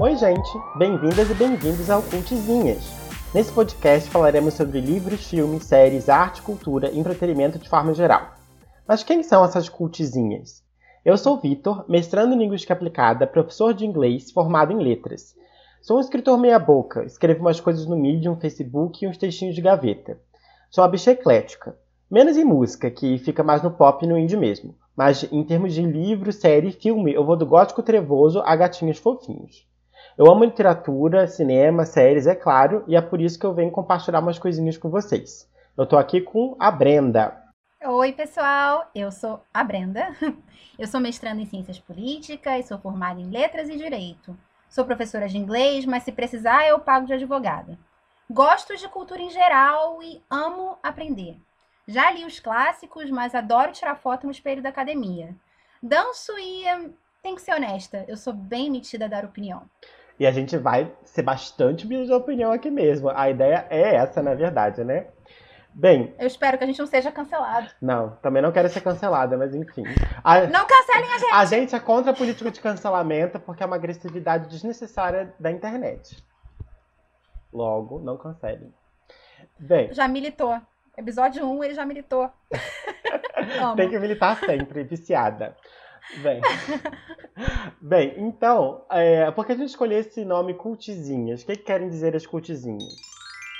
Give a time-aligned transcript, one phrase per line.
[0.00, 0.48] Oi, gente!
[0.76, 2.84] Bem-vindas e bem-vindos ao Cultizinhas.
[3.34, 8.34] Nesse podcast falaremos sobre livros, filmes, séries, arte, cultura e entretenimento de forma geral.
[8.86, 10.62] Mas quem são essas cultizinhas?
[11.04, 15.34] Eu sou Vitor, mestrando em Linguística Aplicada, professor de inglês, formado em letras.
[15.82, 20.16] Sou um escritor meia-boca, escrevo umas coisas no Medium, Facebook e uns textinhos de gaveta.
[20.70, 21.76] Sou uma bicha eclética.
[22.08, 24.76] Menos em música, que fica mais no pop e no indie mesmo.
[24.96, 28.98] Mas em termos de livro, série e filme, eu vou do gótico trevoso a gatinhos
[28.98, 29.66] fofinhos.
[30.18, 34.18] Eu amo literatura, cinema, séries, é claro, e é por isso que eu venho compartilhar
[34.18, 35.48] umas coisinhas com vocês.
[35.76, 37.40] Eu tô aqui com a Brenda.
[37.84, 40.08] Oi, pessoal, eu sou a Brenda.
[40.76, 44.36] Eu sou mestranda em Ciências Políticas, sou formada em Letras e Direito.
[44.68, 47.76] Sou professora de inglês, mas se precisar eu pago de advogada.
[48.30, 51.36] Gosto de cultura em geral e amo aprender.
[51.86, 55.34] Já li os clássicos, mas adoro tirar foto no espelho da academia.
[55.82, 59.68] Danço e hum, tenho que ser honesta, eu sou bem metida a dar opinião.
[60.18, 63.10] E a gente vai ser bastante bicho de opinião aqui mesmo.
[63.10, 65.06] A ideia é essa, na verdade, né?
[65.72, 66.12] Bem.
[66.18, 67.70] Eu espero que a gente não seja cancelado.
[67.80, 69.84] Não, também não quero ser cancelada, mas enfim.
[70.24, 71.32] A, não cancelem a gente!
[71.32, 76.20] A gente é contra a política de cancelamento porque é uma agressividade desnecessária da internet.
[77.52, 78.74] Logo, não cancelem.
[79.58, 79.92] Bem.
[79.92, 80.60] Já militou.
[80.96, 82.28] Episódio 1, ele já militou.
[83.76, 85.56] Tem que militar sempre, viciada.
[86.22, 86.40] Bem,
[87.88, 91.42] bem então, é, por que a gente escolheu esse nome cultizinhas?
[91.42, 92.94] O que, que querem dizer as cultizinhas?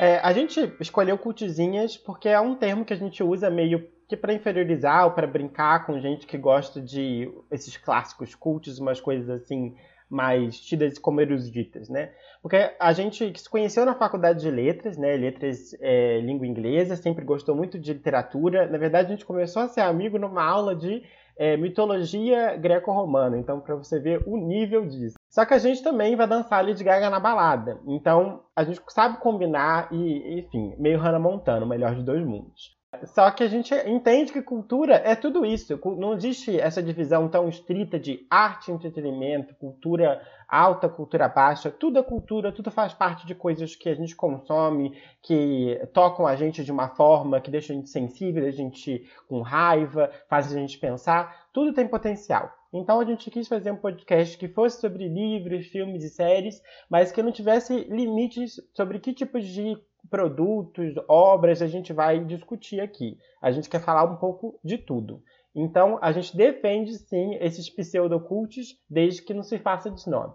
[0.00, 4.16] É, a gente escolheu cultizinhas porque é um termo que a gente usa meio que
[4.16, 9.30] para inferiorizar ou para brincar com gente que gosta de esses clássicos cultos, umas coisas
[9.30, 9.74] assim
[10.14, 12.12] mais tidas como eruditas, né?
[12.40, 15.16] Porque a gente se conheceu na faculdade de letras, né?
[15.16, 18.66] Letras é, língua inglesa, sempre gostou muito de literatura.
[18.68, 21.02] Na verdade, a gente começou a ser amigo numa aula de
[21.36, 23.38] é, mitologia greco-romana.
[23.38, 25.16] Então, para você ver o nível disso.
[25.28, 27.80] Só que a gente também vai dançar Lady Gaga na balada.
[27.86, 32.74] Então, a gente sabe combinar e, enfim, meio Hannah Montana, o melhor de dois mundos.
[33.04, 35.78] Só que a gente entende que cultura é tudo isso.
[35.98, 41.70] Não existe essa divisão tão estrita de arte entretenimento, cultura alta, cultura baixa.
[41.70, 46.36] Tudo é cultura, tudo faz parte de coisas que a gente consome, que tocam a
[46.36, 50.58] gente de uma forma que deixa a gente sensível, a gente com raiva, faz a
[50.58, 51.48] gente pensar.
[51.52, 52.52] Tudo tem potencial.
[52.72, 57.12] Então a gente quis fazer um podcast que fosse sobre livros, filmes e séries, mas
[57.12, 59.76] que não tivesse limites sobre que tipos de
[60.10, 63.18] produtos, obras a gente vai discutir aqui.
[63.40, 65.22] A gente quer falar um pouco de tudo.
[65.54, 70.34] Então, a gente defende sim esses pseudocultos, desde que não se faça de snob.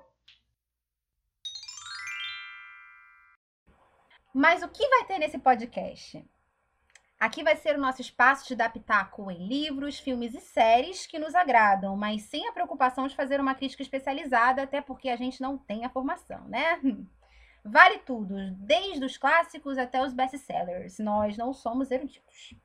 [4.33, 6.23] Mas o que vai ter nesse podcast?
[7.19, 11.19] Aqui vai ser o nosso espaço de dar pitaco em livros, filmes e séries que
[11.19, 15.41] nos agradam, mas sem a preocupação de fazer uma crítica especializada, até porque a gente
[15.41, 16.79] não tem a formação, né?
[17.71, 20.97] Vale tudo, desde os clássicos até os best-sellers.
[20.97, 22.55] Nós não somos eruditos.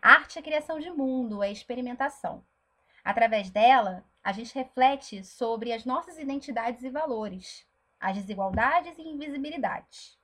[0.00, 2.42] arte é criação de mundo, é experimentação.
[3.04, 7.66] Através dela, a gente reflete sobre as nossas identidades e valores,
[8.00, 10.18] as desigualdades e invisibilidades.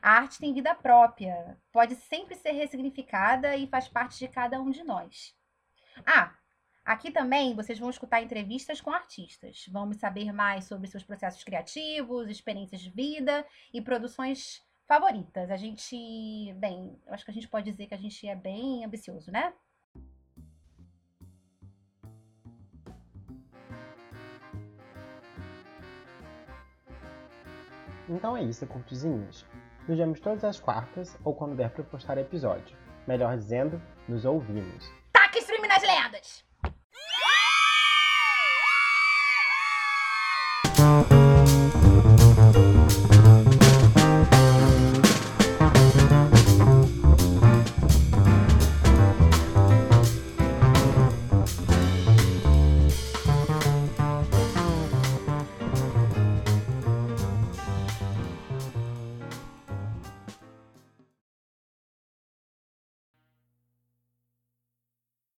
[0.00, 4.70] A arte tem vida própria, pode sempre ser ressignificada e faz parte de cada um
[4.70, 5.36] de nós.
[6.04, 6.34] Ah,
[6.84, 9.66] Aqui também vocês vão escutar entrevistas com artistas.
[9.70, 15.48] Vamos saber mais sobre seus processos criativos, experiências de vida e produções favoritas.
[15.50, 18.84] A gente, bem, eu acho que a gente pode dizer que a gente é bem
[18.84, 19.52] ambicioso, né?
[28.08, 29.46] Então é isso, curtizinhos.
[29.86, 32.76] Nos vemos todas as quartas ou quando der para postar episódio.
[33.06, 34.90] Melhor dizendo, nos ouvimos.